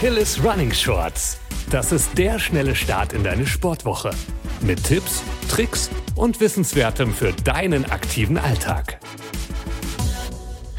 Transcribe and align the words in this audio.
Achilles 0.00 0.42
Running 0.42 0.72
Shorts. 0.72 1.38
Das 1.68 1.92
ist 1.92 2.16
der 2.16 2.38
schnelle 2.38 2.74
Start 2.74 3.12
in 3.12 3.22
deine 3.22 3.46
Sportwoche. 3.46 4.12
Mit 4.62 4.82
Tipps, 4.82 5.22
Tricks 5.50 5.90
und 6.16 6.40
Wissenswertem 6.40 7.12
für 7.12 7.34
deinen 7.44 7.84
aktiven 7.84 8.38
Alltag. 8.38 8.98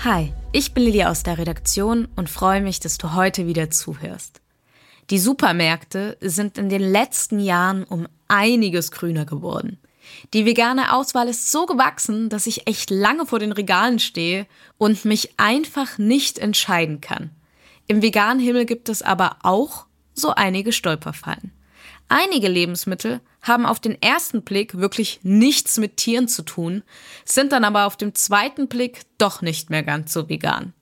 Hi, 0.03 0.33
ich 0.51 0.73
bin 0.73 0.85
Lili 0.85 1.03
aus 1.03 1.21
der 1.21 1.37
Redaktion 1.37 2.07
und 2.15 2.31
freue 2.31 2.61
mich, 2.61 2.79
dass 2.79 2.97
du 2.97 3.13
heute 3.13 3.45
wieder 3.45 3.69
zuhörst. 3.69 4.41
Die 5.11 5.19
Supermärkte 5.19 6.17
sind 6.19 6.57
in 6.57 6.69
den 6.69 6.81
letzten 6.81 7.39
Jahren 7.39 7.83
um 7.83 8.07
einiges 8.27 8.89
grüner 8.89 9.25
geworden. 9.25 9.77
Die 10.33 10.47
vegane 10.47 10.93
Auswahl 10.95 11.27
ist 11.27 11.51
so 11.51 11.67
gewachsen, 11.67 12.29
dass 12.29 12.47
ich 12.47 12.65
echt 12.65 12.89
lange 12.89 13.27
vor 13.27 13.37
den 13.37 13.51
Regalen 13.51 13.99
stehe 13.99 14.47
und 14.79 15.05
mich 15.05 15.35
einfach 15.37 15.99
nicht 15.99 16.39
entscheiden 16.39 17.01
kann. 17.01 17.29
Im 17.87 18.01
veganen 18.01 18.43
Himmel 18.43 18.65
gibt 18.65 18.89
es 18.89 19.01
aber 19.01 19.37
auch 19.43 19.85
so 20.13 20.33
einige 20.35 20.71
Stolperfallen. 20.71 21.51
Einige 22.07 22.49
Lebensmittel 22.49 23.21
haben 23.41 23.65
auf 23.65 23.79
den 23.79 24.01
ersten 24.01 24.41
Blick 24.43 24.77
wirklich 24.77 25.21
nichts 25.23 25.77
mit 25.77 25.95
Tieren 25.97 26.27
zu 26.27 26.43
tun, 26.43 26.83
sind 27.23 27.53
dann 27.53 27.63
aber 27.63 27.85
auf 27.85 27.95
dem 27.95 28.13
zweiten 28.13 28.67
Blick 28.67 29.03
doch 29.17 29.41
nicht 29.41 29.69
mehr 29.69 29.83
ganz 29.83 30.11
so 30.11 30.27
vegan. 30.27 30.73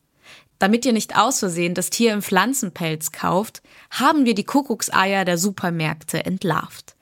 Damit 0.58 0.85
ihr 0.85 0.91
nicht 0.91 1.16
aus 1.16 1.39
Versehen 1.39 1.75
das 1.75 1.89
Tier 1.89 2.13
im 2.13 2.22
Pflanzenpelz 2.22 3.11
kauft, 3.11 3.61
haben 3.91 4.25
wir 4.25 4.36
die 4.36 4.44
Kuckuckseier 4.44 5.23
der 5.23 5.38
Supermärkte 5.38 6.25
entlarvt. 6.25 6.95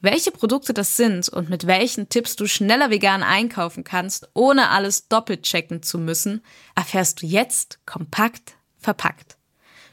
Welche 0.00 0.30
Produkte 0.30 0.72
das 0.72 0.96
sind 0.96 1.28
und 1.28 1.50
mit 1.50 1.66
welchen 1.66 2.08
Tipps 2.08 2.36
du 2.36 2.46
schneller 2.46 2.90
vegan 2.90 3.22
einkaufen 3.22 3.84
kannst, 3.84 4.28
ohne 4.34 4.70
alles 4.70 5.08
doppelt 5.08 5.42
checken 5.42 5.82
zu 5.82 5.98
müssen, 5.98 6.42
erfährst 6.74 7.22
du 7.22 7.26
jetzt 7.26 7.80
kompakt 7.86 8.54
verpackt. 8.84 9.36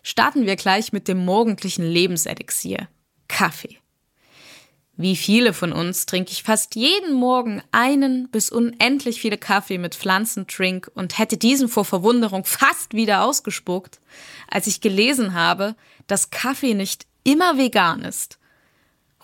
Starten 0.03 0.45
wir 0.45 0.55
gleich 0.55 0.93
mit 0.93 1.07
dem 1.07 1.25
morgendlichen 1.25 1.83
Lebenselixier. 1.83 2.87
Kaffee. 3.27 3.77
Wie 4.97 5.15
viele 5.15 5.53
von 5.53 5.71
uns 5.73 6.05
trinke 6.05 6.31
ich 6.31 6.43
fast 6.43 6.75
jeden 6.75 7.13
Morgen 7.13 7.63
einen 7.71 8.29
bis 8.29 8.51
unendlich 8.51 9.21
viele 9.21 9.37
Kaffee 9.37 9.77
mit 9.77 9.95
Pflanzendrink 9.95 10.91
und 10.93 11.17
hätte 11.17 11.37
diesen 11.37 11.69
vor 11.69 11.85
Verwunderung 11.85 12.45
fast 12.45 12.93
wieder 12.93 13.23
ausgespuckt, 13.23 13.99
als 14.47 14.67
ich 14.67 14.81
gelesen 14.81 15.33
habe, 15.33 15.75
dass 16.05 16.29
Kaffee 16.29 16.75
nicht 16.75 17.07
immer 17.23 17.57
vegan 17.57 18.03
ist 18.03 18.37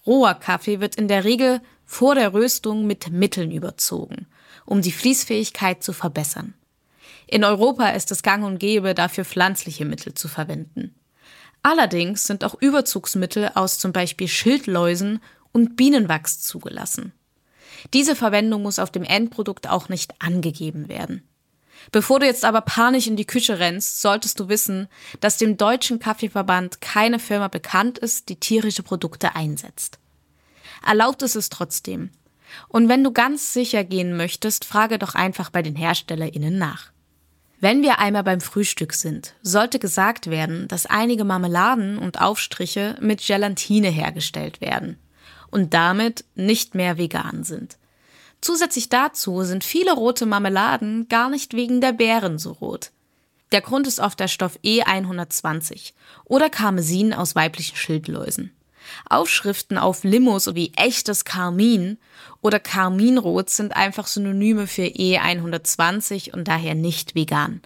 Roher 0.08 0.36
Kaffee 0.36 0.80
wird 0.80 0.96
in 0.96 1.10
der 1.10 1.26
Regel 1.26 1.62
vor 1.86 2.16
der 2.16 2.34
Röstung 2.34 2.88
mit 2.88 3.12
Mitteln 3.12 3.52
überzogen, 3.52 4.26
um 4.66 4.82
die 4.82 4.94
Fließfähigkeit 4.94 5.84
zu 5.84 5.92
verbessern. 5.92 6.54
In 7.28 7.44
Europa 7.44 7.90
ist 7.90 8.12
es 8.12 8.24
gang 8.24 8.46
und 8.46 8.58
gäbe, 8.58 8.94
dafür 8.94 9.26
pflanzliche 9.26 9.86
Mittel 9.86 10.14
zu 10.14 10.28
verwenden. 10.28 10.96
Allerdings 11.62 12.26
sind 12.26 12.46
auch 12.46 12.56
Überzugsmittel 12.62 13.52
aus 13.56 13.78
zum 13.80 13.92
Beispiel 13.92 14.30
Schildläusen 14.30 15.20
und 15.52 15.76
Bienenwachs 15.76 16.40
zugelassen. 16.40 17.12
Diese 17.94 18.16
Verwendung 18.16 18.64
muss 18.64 18.80
auf 18.80 18.92
dem 18.92 19.04
Endprodukt 19.04 19.68
auch 19.70 19.90
nicht 19.90 20.14
angegeben 20.22 20.88
werden. 20.88 21.28
Bevor 21.92 22.20
du 22.20 22.26
jetzt 22.26 22.46
aber 22.46 22.62
panisch 22.62 23.08
in 23.08 23.18
die 23.18 23.28
Küche 23.28 23.60
rennst, 23.60 24.02
solltest 24.02 24.40
du 24.40 24.50
wissen, 24.50 24.88
dass 25.20 25.38
dem 25.38 25.58
Deutschen 25.58 26.00
Kaffeeverband 26.00 26.82
keine 26.82 27.20
Firma 27.20 27.50
bekannt 27.50 27.98
ist, 27.98 28.30
die 28.30 28.40
tierische 28.40 28.84
Produkte 28.84 29.36
einsetzt. 29.36 30.00
Erlaubt 30.86 31.22
ist 31.22 31.36
es 31.36 31.50
trotzdem. 31.50 32.12
Und 32.70 32.90
wenn 32.90 33.04
du 33.04 33.12
ganz 33.12 33.54
sicher 33.54 33.84
gehen 33.84 34.16
möchtest, 34.16 34.66
frage 34.66 34.98
doch 34.98 35.16
einfach 35.16 35.50
bei 35.50 35.62
den 35.62 35.76
HerstellerInnen 35.76 36.58
nach. 36.58 36.92
Wenn 37.60 37.82
wir 37.82 37.98
einmal 37.98 38.24
beim 38.24 38.40
Frühstück 38.40 38.94
sind, 38.94 39.34
sollte 39.42 39.80
gesagt 39.80 40.30
werden, 40.30 40.68
dass 40.68 40.86
einige 40.86 41.24
Marmeladen 41.24 41.98
und 41.98 42.22
Aufstriche 42.22 42.96
mit 43.02 43.26
Gelatine 43.26 43.90
hergestellt 43.90 44.62
werden 44.62 44.98
und 45.50 45.74
damit 45.74 46.24
nicht 46.36 46.76
mehr 46.76 47.00
vegan 47.00 47.44
sind. 47.44 47.78
Zusätzlich 48.42 48.90
dazu 48.90 49.44
sind 49.44 49.64
viele 49.64 49.94
rote 49.94 50.28
Marmeladen 50.28 51.08
gar 51.10 51.30
nicht 51.30 51.56
wegen 51.56 51.82
der 51.82 51.94
Beeren 51.94 52.38
so 52.38 52.52
rot. 52.52 52.92
Der 53.52 53.62
Grund 53.62 53.88
ist 53.88 54.00
oft 54.00 54.20
der 54.20 54.28
Stoff 54.28 54.60
E120 54.64 55.94
oder 56.26 56.52
Karmesin 56.52 57.14
aus 57.14 57.34
weiblichen 57.34 57.78
Schildläusen. 57.78 58.52
Aufschriften 59.10 59.78
auf 59.78 60.04
Limos 60.04 60.54
wie 60.56 60.74
echtes 60.76 61.26
Karmin 61.26 61.98
oder 62.42 62.60
Karminrot 62.60 63.50
sind 63.50 63.76
einfach 63.76 64.08
Synonyme 64.08 64.68
für 64.68 64.84
E120 64.84 66.34
und 66.34 66.48
daher 66.48 66.76
nicht 66.76 67.16
vegan. 67.16 67.62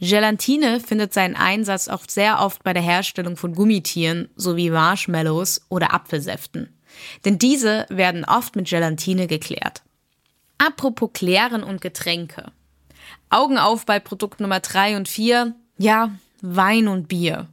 Gelatine 0.00 0.80
findet 0.80 1.14
seinen 1.14 1.36
Einsatz 1.36 1.86
auch 1.86 2.02
sehr 2.08 2.40
oft 2.40 2.64
bei 2.64 2.72
der 2.72 2.82
Herstellung 2.82 3.36
von 3.36 3.54
Gummitieren 3.54 4.28
sowie 4.34 4.70
Marshmallows 4.70 5.62
oder 5.68 5.94
Apfelsäften. 5.94 6.76
Denn 7.24 7.38
diese 7.38 7.86
werden 7.88 8.24
oft 8.24 8.56
mit 8.56 8.68
Gelatine 8.68 9.28
geklärt. 9.28 9.82
Apropos 10.58 11.10
Klären 11.12 11.62
und 11.62 11.80
Getränke. 11.80 12.50
Augen 13.30 13.58
auf 13.58 13.86
bei 13.86 14.00
Produkt 14.00 14.40
Nummer 14.40 14.60
3 14.60 14.96
und 14.96 15.08
4. 15.08 15.54
Ja, 15.78 16.10
Wein 16.40 16.88
und 16.88 17.08
Bier. 17.08 17.48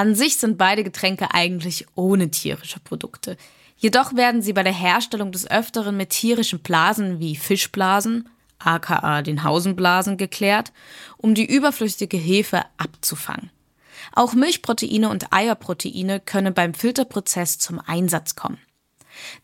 An 0.00 0.14
sich 0.14 0.38
sind 0.38 0.56
beide 0.56 0.82
Getränke 0.82 1.34
eigentlich 1.34 1.84
ohne 1.94 2.30
tierische 2.30 2.80
Produkte. 2.80 3.36
Jedoch 3.76 4.14
werden 4.16 4.40
sie 4.40 4.54
bei 4.54 4.62
der 4.62 4.72
Herstellung 4.72 5.30
des 5.30 5.50
Öfteren 5.50 5.94
mit 5.94 6.08
tierischen 6.08 6.60
Blasen 6.60 7.20
wie 7.20 7.36
Fischblasen, 7.36 8.26
aka 8.58 9.20
den 9.20 9.44
Hausenblasen, 9.44 10.16
geklärt, 10.16 10.72
um 11.18 11.34
die 11.34 11.44
überflüssige 11.44 12.16
Hefe 12.16 12.62
abzufangen. 12.78 13.50
Auch 14.14 14.32
Milchproteine 14.32 15.10
und 15.10 15.34
Eierproteine 15.34 16.18
können 16.18 16.54
beim 16.54 16.72
Filterprozess 16.72 17.58
zum 17.58 17.78
Einsatz 17.78 18.36
kommen. 18.36 18.56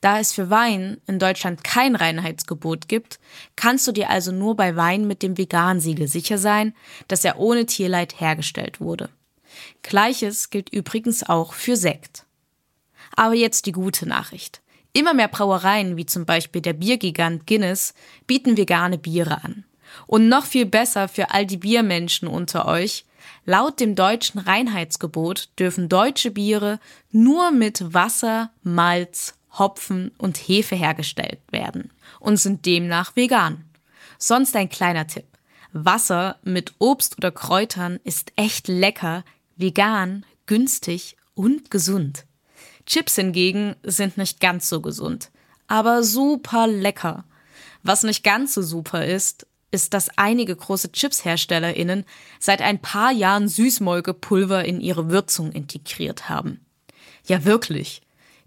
Da 0.01 0.21
es 0.21 0.33
für 0.33 0.49
Wein 0.49 1.03
in 1.07 1.19
Deutschland 1.19 1.65
kein 1.65 1.95
Reinheitsgebot 1.97 2.89
gibt, 2.89 3.21
kannst 3.57 3.87
du 3.87 3.93
dir 3.93 4.09
also 4.09 4.33
nur 4.33 4.57
bei 4.57 4.75
Wein 4.75 5.07
mit 5.07 5.23
dem 5.23 5.37
Vegan-Siegel 5.37 6.09
sicher 6.09 6.39
sein, 6.39 6.73
dass 7.09 7.27
er 7.27 7.39
ohne 7.39 7.67
Tierleid 7.67 8.19
hergestellt 8.21 8.81
wurde. 8.81 9.11
Gleiches 9.83 10.51
gilt 10.51 10.71
übrigens 10.71 11.23
auch 11.23 11.53
für 11.53 11.77
Sekt. 11.77 12.25
Aber 13.15 13.35
jetzt 13.35 13.67
die 13.67 13.73
gute 13.73 14.07
Nachricht. 14.07 14.61
Immer 14.93 15.15
mehr 15.15 15.29
Brauereien, 15.29 15.97
wie 15.97 16.07
zum 16.07 16.25
Beispiel 16.25 16.63
der 16.63 16.73
Biergigant 16.73 17.47
Guinness, 17.47 17.95
bieten 18.27 18.57
vegane 18.57 18.99
Biere 18.99 19.45
an. 19.45 19.65
Und 20.07 20.29
noch 20.29 20.47
viel 20.47 20.67
besser 20.67 21.09
für 21.09 21.31
all 21.31 21.47
die 21.47 21.59
Biermenschen 21.59 22.29
unter 22.29 22.67
euch, 22.67 23.05
laut 23.45 23.81
dem 23.81 23.95
deutschen 23.95 24.41
Reinheitsgebot 24.41 25.51
dürfen 25.59 25.89
deutsche 25.89 26.31
Biere 26.31 26.81
nur 27.11 27.51
mit 27.51 27.95
Wasser, 27.95 28.51
Malz, 28.63 29.35
Hopfen 29.59 30.13
und 30.19 30.37
Hefe 30.37 30.77
hergestellt 30.77 31.41
werden 31.51 31.91
und 32.21 32.37
sind 32.39 32.67
demnach 32.67 33.17
vegan. 33.17 33.65
Sonst 34.19 34.57
ein 34.57 34.69
kleiner 34.69 35.07
Tipp. 35.07 35.27
Wasser 35.73 36.39
mit 36.43 36.75
Obst 36.79 37.19
oder 37.19 37.31
Kräutern 37.31 38.01
ist 38.05 38.33
echt 38.37 38.69
lecker, 38.69 39.25
vegan, 39.57 40.25
günstig 40.47 41.17
und 41.35 41.71
gesund. 41.71 42.25
Chips 42.87 43.17
hingegen 43.17 43.75
sind 43.83 44.17
nicht 44.17 44.41
ganz 44.41 44.69
so 44.69 44.81
gesund, 44.81 45.31
aber 45.67 46.03
super 46.03 46.67
lecker. 46.67 47.25
Was 47.83 48.03
nicht 48.03 48.23
ganz 48.23 48.55
so 48.55 48.63
super 48.63 49.05
ist, 49.05 49.47
ist, 49.71 49.95
dass 49.95 50.17
einige 50.17 50.55
große 50.55 50.93
Chipsherstellerinnen 50.93 52.05
seit 52.39 52.63
ein 52.63 52.81
paar 52.81 53.13
Jahren 53.13 53.49
Süßmolkepulver 53.49 54.65
in 54.65 54.81
ihre 54.81 55.11
Würzung 55.11 55.53
integriert 55.53 56.29
haben. 56.29 56.65
Ja, 57.27 57.45
wirklich. 57.45 58.03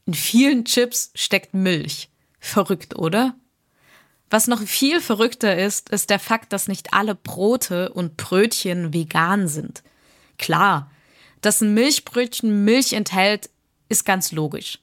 In 0.06 0.14
vielen 0.14 0.66
Chips 0.66 1.12
steckt 1.14 1.54
Milch. 1.54 2.10
Verrückt, 2.40 2.96
oder? 2.96 3.36
Was 4.30 4.48
noch 4.48 4.62
viel 4.62 5.02
verrückter 5.02 5.58
ist, 5.58 5.90
ist 5.90 6.10
der 6.10 6.20
Fakt, 6.20 6.54
dass 6.54 6.68
nicht 6.68 6.94
alle 6.94 7.16
Brote 7.16 7.92
und 7.92 8.16
Brötchen 8.16 8.94
vegan 8.94 9.48
sind. 9.48 9.84
Klar, 10.38 10.90
dass 11.42 11.62
ein 11.62 11.74
Milchbrötchen 11.74 12.66
Milch 12.66 12.94
enthält, 12.94 13.50
ist 13.88 14.06
ganz 14.06 14.32
logisch. 14.32 14.80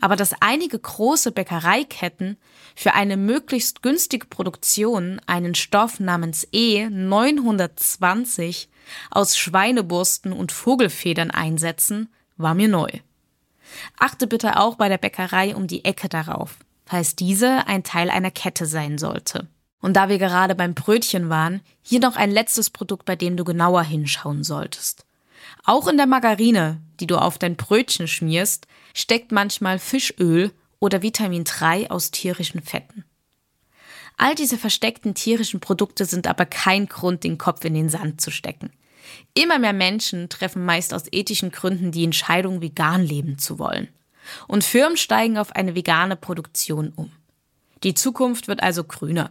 Aber 0.00 0.16
dass 0.16 0.34
einige 0.40 0.78
große 0.78 1.30
Bäckereiketten 1.30 2.38
für 2.74 2.94
eine 2.94 3.18
möglichst 3.18 3.82
günstige 3.82 4.26
Produktion 4.26 5.20
einen 5.26 5.54
Stoff 5.54 6.00
namens 6.00 6.48
E920 6.48 8.68
aus 9.10 9.36
Schweinebursten 9.36 10.32
und 10.32 10.52
Vogelfedern 10.52 11.30
einsetzen, 11.30 12.08
war 12.38 12.54
mir 12.54 12.68
neu. 12.68 12.88
Achte 13.98 14.26
bitte 14.26 14.58
auch 14.58 14.76
bei 14.76 14.88
der 14.88 14.98
Bäckerei 14.98 15.54
um 15.54 15.66
die 15.66 15.84
Ecke 15.84 16.08
darauf, 16.08 16.56
falls 16.86 17.14
diese 17.14 17.66
ein 17.66 17.84
Teil 17.84 18.10
einer 18.10 18.30
Kette 18.30 18.66
sein 18.66 18.96
sollte. 18.96 19.48
Und 19.82 19.94
da 19.94 20.08
wir 20.08 20.18
gerade 20.18 20.54
beim 20.54 20.74
Brötchen 20.74 21.28
waren, 21.28 21.60
hier 21.82 22.00
noch 22.00 22.16
ein 22.16 22.30
letztes 22.30 22.70
Produkt, 22.70 23.04
bei 23.04 23.16
dem 23.16 23.36
du 23.36 23.44
genauer 23.44 23.82
hinschauen 23.82 24.44
solltest. 24.44 25.04
Auch 25.64 25.88
in 25.88 25.96
der 25.96 26.06
Margarine, 26.06 26.80
die 27.00 27.06
du 27.06 27.16
auf 27.16 27.38
dein 27.38 27.56
Brötchen 27.56 28.08
schmierst, 28.08 28.66
steckt 28.94 29.32
manchmal 29.32 29.78
Fischöl 29.78 30.52
oder 30.78 31.02
Vitamin 31.02 31.44
3 31.44 31.90
aus 31.90 32.10
tierischen 32.10 32.62
Fetten. 32.62 33.04
All 34.16 34.34
diese 34.34 34.58
versteckten 34.58 35.14
tierischen 35.14 35.60
Produkte 35.60 36.04
sind 36.04 36.26
aber 36.26 36.44
kein 36.44 36.86
Grund, 36.86 37.24
den 37.24 37.38
Kopf 37.38 37.64
in 37.64 37.74
den 37.74 37.88
Sand 37.88 38.20
zu 38.20 38.30
stecken. 38.30 38.70
Immer 39.34 39.58
mehr 39.58 39.72
Menschen 39.72 40.28
treffen 40.28 40.64
meist 40.64 40.92
aus 40.92 41.04
ethischen 41.10 41.50
Gründen 41.50 41.90
die 41.90 42.04
Entscheidung, 42.04 42.60
vegan 42.60 43.02
leben 43.02 43.38
zu 43.38 43.58
wollen. 43.58 43.88
Und 44.46 44.64
Firmen 44.64 44.96
steigen 44.96 45.38
auf 45.38 45.56
eine 45.56 45.74
vegane 45.74 46.16
Produktion 46.16 46.92
um. 46.94 47.10
Die 47.82 47.94
Zukunft 47.94 48.46
wird 48.48 48.62
also 48.62 48.84
grüner. 48.84 49.30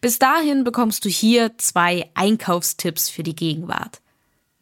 Bis 0.00 0.18
dahin 0.18 0.64
bekommst 0.64 1.04
du 1.04 1.08
hier 1.08 1.56
zwei 1.58 2.08
Einkaufstipps 2.14 3.08
für 3.08 3.22
die 3.22 3.36
Gegenwart. 3.36 4.00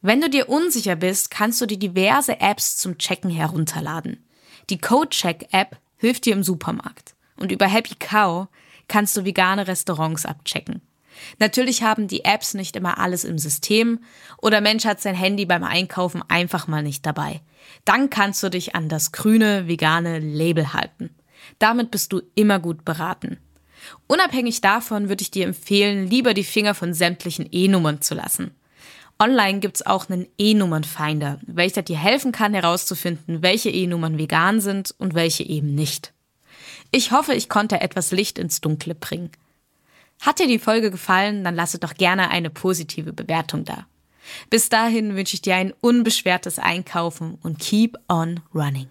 Wenn 0.07 0.21
du 0.21 0.31
dir 0.31 0.49
unsicher 0.49 0.95
bist, 0.95 1.33
kannst 1.33 1.61
du 1.61 1.67
dir 1.67 1.81
diverse 1.81 2.39
Apps 2.39 2.77
zum 2.77 2.97
Checken 2.97 3.29
herunterladen. 3.29 4.25
Die 4.71 4.79
CodeCheck-App 4.79 5.79
hilft 5.97 6.27
dir 6.27 6.35
im 6.35 6.45
Supermarkt. 6.45 7.17
Und 7.35 7.51
über 7.51 7.67
Happy 7.67 7.97
Cow 7.99 8.47
kannst 8.87 9.17
du 9.17 9.25
vegane 9.25 9.67
Restaurants 9.67 10.25
abchecken. 10.25 10.81
Natürlich 11.41 11.83
haben 11.83 12.07
die 12.07 12.25
Apps 12.25 12.55
nicht 12.55 12.77
immer 12.77 12.99
alles 12.99 13.25
im 13.25 13.37
System 13.37 13.99
oder 14.39 14.61
Mensch 14.61 14.85
hat 14.85 15.01
sein 15.01 15.17
Handy 15.17 15.45
beim 15.45 15.65
Einkaufen 15.65 16.23
einfach 16.29 16.69
mal 16.69 16.85
nicht 16.85 17.05
dabei. 17.05 17.41
Dann 17.85 18.09
kannst 18.09 18.41
du 18.45 18.49
dich 18.49 18.77
an 18.77 18.89
das 18.89 19.11
grüne, 19.11 19.67
vegane 19.67 20.21
Label 20.21 20.73
halten. 20.73 21.11
Damit 21.59 21.91
bist 21.91 22.13
du 22.13 22.23
immer 22.37 22.61
gut 22.61 22.85
beraten. 22.85 23.39
Unabhängig 24.07 24.61
davon 24.61 25.09
würde 25.09 25.23
ich 25.23 25.33
dir 25.33 25.47
empfehlen, 25.47 26.07
lieber 26.07 26.33
die 26.33 26.45
Finger 26.45 26.75
von 26.75 26.95
sämtlichen 26.95 27.49
E-Nummern 27.51 28.03
zu 28.03 28.15
lassen. 28.15 28.55
Online 29.19 29.61
gibt's 29.61 29.85
auch 29.85 30.11
einen 30.11 30.27
E-Nummernfinder, 30.37 31.41
welcher 31.47 31.83
dir 31.83 31.97
helfen 31.97 32.33
kann 32.33 32.53
herauszufinden, 32.53 33.43
welche 33.43 33.71
E-Nummern 33.71 34.19
vegan 34.19 34.61
sind 34.61 34.95
und 34.99 35.15
welche 35.15 35.43
eben 35.43 35.75
nicht. 35.75 36.13
Ich 36.91 37.13
hoffe, 37.13 37.35
ich 37.35 37.49
konnte 37.49 37.81
etwas 37.81 38.11
Licht 38.13 38.39
ins 38.39 38.61
Dunkle 38.61 38.95
bringen. 38.95 39.31
Hat 40.21 40.39
dir 40.39 40.47
die 40.47 40.59
Folge 40.59 40.91
gefallen, 40.91 41.45
dann 41.45 41.55
lasse 41.55 41.79
doch 41.79 41.95
gerne 41.95 42.31
eine 42.31 42.51
positive 42.51 43.13
Bewertung 43.13 43.65
da. 43.65 43.87
Bis 44.51 44.69
dahin 44.69 45.15
wünsche 45.17 45.35
ich 45.35 45.43
dir 45.43 45.57
ein 45.57 45.73
unbeschwertes 45.81 46.59
Einkaufen 46.59 47.39
und 47.43 47.59
keep 47.59 47.97
on 48.09 48.41
running. 48.55 48.91